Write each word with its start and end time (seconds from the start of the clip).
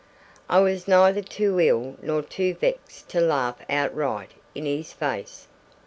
I 0.49 0.61
was 0.61 0.87
neither 0.87 1.21
too 1.21 1.59
ill 1.59 1.95
nor 2.01 2.23
too 2.23 2.55
vexed 2.55 3.07
to 3.09 3.21
laugh 3.21 3.57
outright 3.69 4.31
in 4.55 4.65
his 4.65 4.93
face. 4.93 5.45